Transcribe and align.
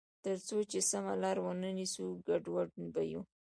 تر 0.23 0.37
څو 0.47 0.57
چې 0.71 0.79
سمه 0.91 1.13
لار 1.21 1.37
ونه 1.41 1.69
نیسو، 1.77 2.05
ګډوډ 2.27 2.69
به 2.93 3.01
یو. 3.11 3.21